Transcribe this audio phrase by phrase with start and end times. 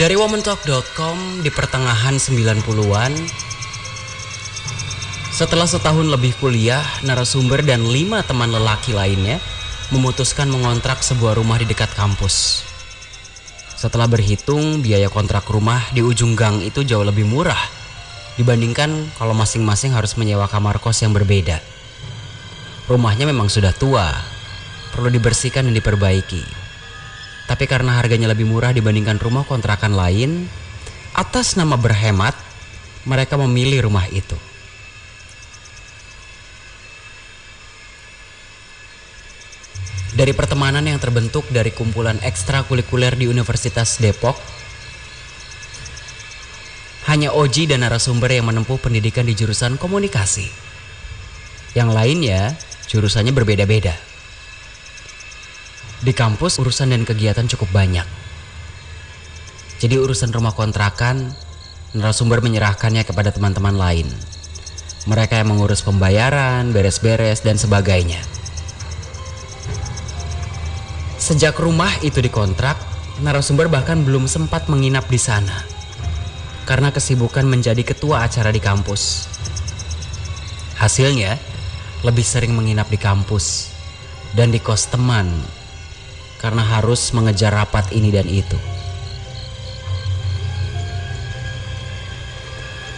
[0.00, 3.12] Dari womantalk.com di pertengahan 90-an
[5.28, 9.36] Setelah setahun lebih kuliah, narasumber dan lima teman lelaki lainnya
[9.92, 12.64] memutuskan mengontrak sebuah rumah di dekat kampus.
[13.76, 17.60] Setelah berhitung, biaya kontrak rumah di ujung gang itu jauh lebih murah
[18.40, 21.60] dibandingkan kalau masing-masing harus menyewa kamar kos yang berbeda.
[22.88, 24.16] Rumahnya memang sudah tua,
[24.96, 26.59] perlu dibersihkan dan diperbaiki.
[27.50, 30.46] Tapi karena harganya lebih murah dibandingkan rumah kontrakan lain,
[31.18, 32.38] atas nama berhemat,
[33.02, 34.38] mereka memilih rumah itu.
[40.14, 44.38] Dari pertemanan yang terbentuk dari kumpulan ekstrakurikuler di Universitas Depok,
[47.10, 50.46] hanya Oji dan narasumber yang menempuh pendidikan di jurusan komunikasi.
[51.74, 52.40] Yang lainnya,
[52.86, 54.09] jurusannya berbeda-beda.
[56.00, 58.08] Di kampus urusan dan kegiatan cukup banyak.
[59.80, 61.32] Jadi urusan rumah kontrakan,
[61.92, 64.08] narasumber menyerahkannya kepada teman-teman lain.
[65.08, 68.20] Mereka yang mengurus pembayaran, beres-beres, dan sebagainya.
[71.20, 72.76] Sejak rumah itu dikontrak,
[73.20, 75.80] narasumber bahkan belum sempat menginap di sana
[76.64, 79.26] karena kesibukan menjadi ketua acara di kampus.
[80.78, 81.36] Hasilnya,
[82.06, 83.68] lebih sering menginap di kampus
[84.32, 85.28] dan di kos teman
[86.40, 88.56] karena harus mengejar rapat ini dan itu.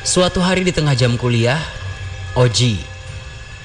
[0.02, 1.58] Suatu hari di tengah jam kuliah,
[2.34, 2.78] Oji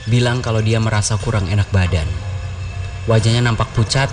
[0.10, 2.06] bilang kalau dia merasa kurang enak badan.
[3.08, 4.12] Wajahnya nampak pucat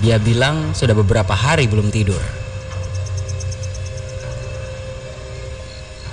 [0.00, 2.20] dia bilang sudah beberapa hari belum tidur.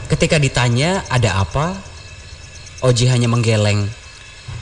[0.08, 1.76] Ketika ditanya ada apa,
[2.84, 3.88] Oji hanya menggeleng,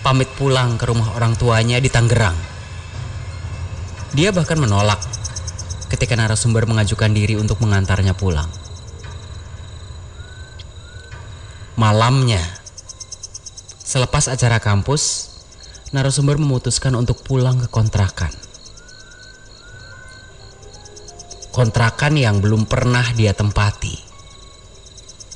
[0.05, 2.50] pamit pulang ke rumah orang tuanya di Tangerang.
[4.11, 4.99] Dia bahkan menolak
[5.87, 8.51] ketika narasumber mengajukan diri untuk mengantarnya pulang.
[11.79, 12.43] Malamnya,
[13.81, 15.31] selepas acara kampus,
[15.95, 18.31] narasumber memutuskan untuk pulang ke kontrakan.
[21.51, 23.99] kontrakan yang belum pernah dia tempati.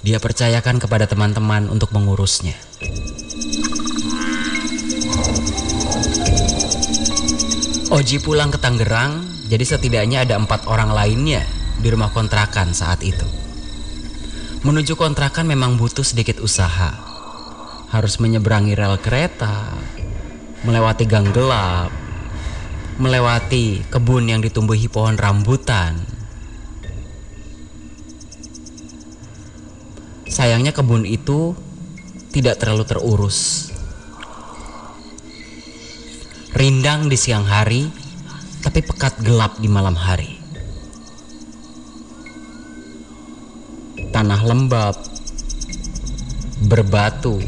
[0.01, 2.55] Dia percayakan kepada teman-teman untuk mengurusnya.
[7.95, 11.47] Oji pulang ke Tangerang, jadi setidaknya ada empat orang lainnya
[11.79, 13.23] di rumah kontrakan saat itu.
[14.67, 16.91] Menuju kontrakan memang butuh sedikit usaha.
[17.87, 19.71] Harus menyeberangi rel kereta,
[20.67, 21.87] melewati gang gelap,
[22.99, 25.95] melewati kebun yang ditumbuhi pohon rambutan.
[30.27, 31.55] Sayangnya kebun itu
[32.35, 33.71] tidak terlalu terurus.
[36.55, 37.83] Rindang di siang hari,
[38.63, 40.39] tapi pekat gelap di malam hari.
[44.15, 44.95] Tanah lembab,
[46.71, 47.43] berbatu,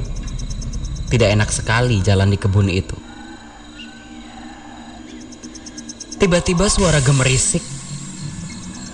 [1.08, 3.00] tidak enak sekali jalan di kebun itu.
[6.20, 7.64] Tiba-tiba suara gemerisik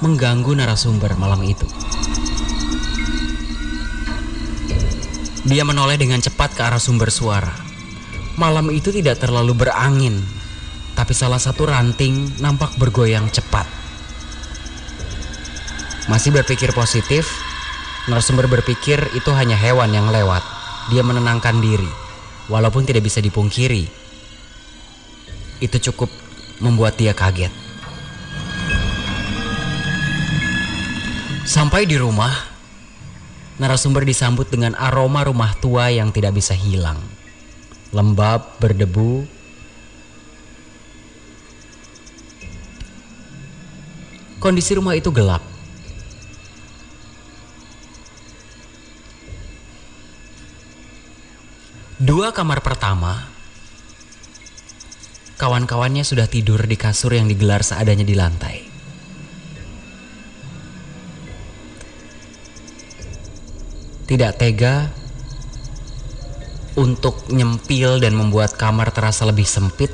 [0.06, 1.66] mengganggu narasumber malam itu.
[5.50, 7.73] Dia menoleh dengan cepat ke arah sumber suara.
[8.34, 10.18] Malam itu tidak terlalu berangin,
[10.98, 13.70] tapi salah satu ranting nampak bergoyang cepat.
[16.10, 17.30] Masih berpikir positif,
[18.10, 20.42] narasumber berpikir itu hanya hewan yang lewat.
[20.90, 21.88] Dia menenangkan diri,
[22.50, 23.86] walaupun tidak bisa dipungkiri.
[25.62, 26.10] Itu cukup
[26.58, 27.54] membuat dia kaget.
[31.46, 32.34] Sampai di rumah,
[33.62, 36.98] narasumber disambut dengan aroma rumah tua yang tidak bisa hilang.
[37.94, 39.30] Lembab, berdebu,
[44.44, 45.40] kondisi rumah itu gelap.
[52.04, 53.32] Dua kamar pertama
[55.40, 58.58] kawan-kawannya sudah tidur di kasur yang digelar seadanya di lantai.
[64.04, 65.03] Tidak tega
[66.74, 69.94] untuk nyempil dan membuat kamar terasa lebih sempit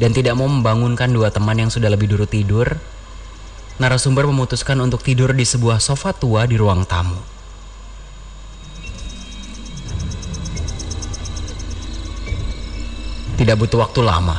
[0.00, 2.66] dan tidak mau membangunkan dua teman yang sudah lebih dulu tidur,
[3.78, 7.20] narasumber memutuskan untuk tidur di sebuah sofa tua di ruang tamu.
[13.34, 14.38] Tidak butuh waktu lama.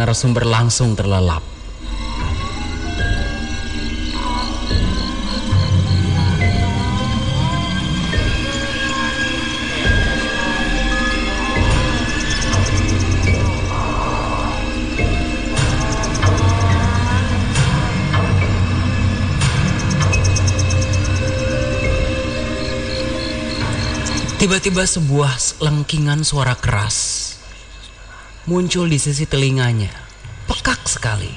[0.00, 1.59] Narasumber langsung terlelap.
[24.50, 27.38] Tiba-tiba sebuah lengkingan suara keras
[28.50, 29.94] muncul di sisi telinganya.
[30.50, 31.30] Pekak sekali.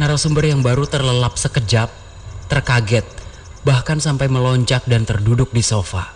[0.00, 1.92] Narasumber yang baru terlelap sekejap,
[2.48, 3.04] terkaget,
[3.68, 6.08] bahkan sampai melonjak dan terduduk di sofa.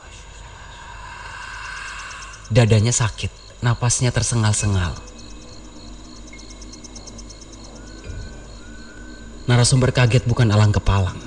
[2.48, 4.96] Dadanya sakit, napasnya tersengal-sengal.
[9.44, 11.20] Narasumber kaget bukan alang kepalang.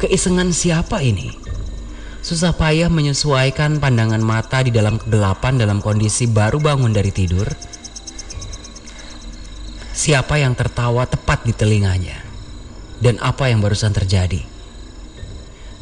[0.00, 1.47] Keisengan siapa ini?
[2.28, 7.48] Susah payah menyesuaikan pandangan mata di dalam kegelapan dalam kondisi baru bangun dari tidur.
[9.96, 12.20] Siapa yang tertawa tepat di telinganya?
[13.00, 14.44] Dan apa yang barusan terjadi?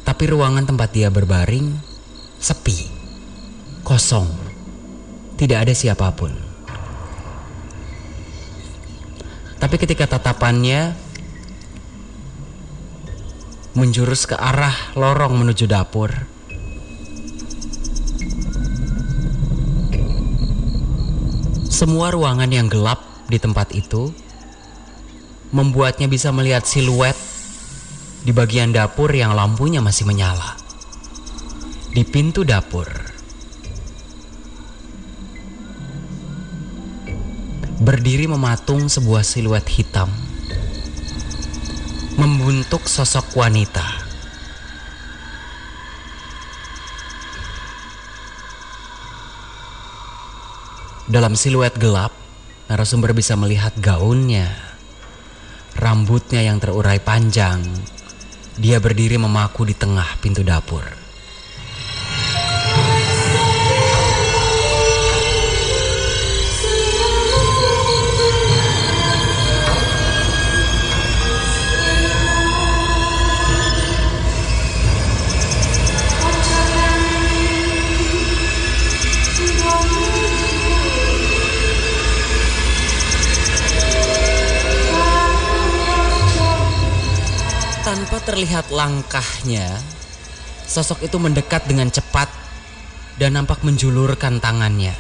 [0.07, 1.83] Tapi ruangan tempat dia berbaring
[2.39, 2.95] sepi,
[3.83, 4.31] kosong,
[5.35, 6.31] tidak ada siapa pun.
[9.59, 10.95] Tapi ketika tatapannya
[13.75, 16.36] menjurus ke arah lorong menuju dapur.
[21.87, 22.99] Semua ruangan yang gelap
[23.31, 24.11] di tempat itu
[25.55, 27.15] membuatnya bisa melihat siluet
[28.27, 30.59] di bagian dapur yang lampunya masih menyala.
[31.95, 32.91] Di pintu dapur.
[37.79, 40.11] Berdiri mematung sebuah siluet hitam
[42.19, 43.96] membuntuk sosok wanita.
[51.07, 52.11] Dalam siluet gelap,
[52.67, 54.51] narasumber bisa melihat gaunnya,
[55.79, 57.63] rambutnya yang terurai panjang.
[58.59, 61.06] Dia berdiri memaku di tengah pintu dapur.
[87.87, 89.79] Tanpa terlihat langkahnya,
[90.67, 92.27] sosok itu mendekat dengan cepat
[93.15, 94.91] dan nampak menjulurkan tangannya.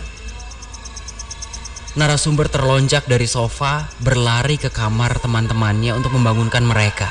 [1.98, 7.10] Narasumber terlonjak dari sofa, berlari ke kamar teman-temannya untuk membangunkan mereka.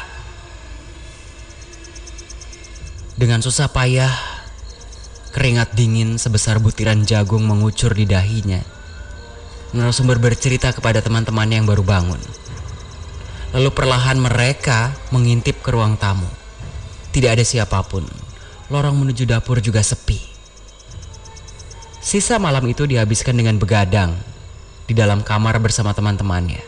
[3.20, 4.16] Dengan susah payah,
[5.36, 8.64] keringat dingin sebesar butiran jagung mengucur di dahinya.
[9.76, 12.45] Narasumber bercerita kepada teman-temannya yang baru bangun.
[13.56, 16.28] Lalu perlahan mereka mengintip ke ruang tamu.
[17.16, 18.04] Tidak ada siapa pun.
[18.68, 20.20] Lorong menuju dapur juga sepi.
[22.04, 24.12] Sisa malam itu dihabiskan dengan begadang
[24.84, 26.60] di dalam kamar bersama teman-temannya.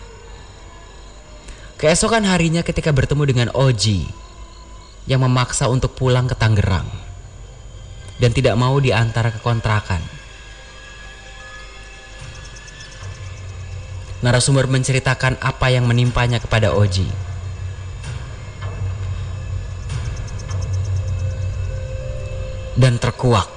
[1.75, 4.07] Keesokan harinya ketika bertemu dengan Oji
[5.11, 6.87] yang memaksa untuk pulang ke Tangerang
[8.17, 10.16] dan tidak mau diantar ke kontrakan.
[14.21, 17.05] Narasumber menceritakan apa yang menimpanya kepada Oji.
[22.77, 23.49] Dan terkuak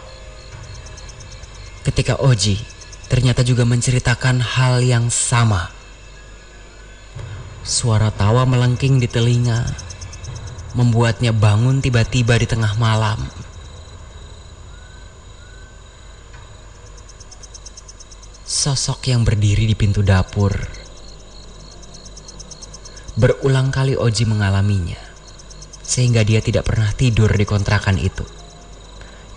[1.84, 2.56] ketika Oji
[3.10, 5.68] ternyata juga menceritakan hal yang sama.
[7.60, 9.90] Suara tawa melengking di telinga
[10.72, 13.39] membuatnya bangun tiba-tiba di tengah malam.
[18.60, 20.52] Sosok yang berdiri di pintu dapur.
[23.16, 25.00] Berulang kali Oji mengalaminya,
[25.80, 28.20] sehingga dia tidak pernah tidur di kontrakan itu,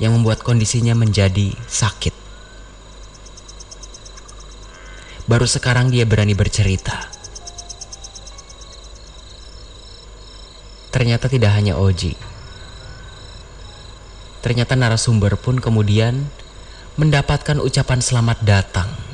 [0.04, 2.12] yang membuat kondisinya menjadi sakit.
[5.24, 7.08] Baru sekarang dia berani bercerita.
[10.92, 12.12] Ternyata tidak hanya Oji.
[14.44, 16.28] Ternyata narasumber pun kemudian
[17.00, 19.13] mendapatkan ucapan selamat datang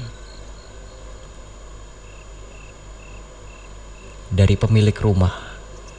[4.39, 5.36] dari pemilik rumah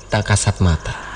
[0.09, 1.10] tak kasat mata.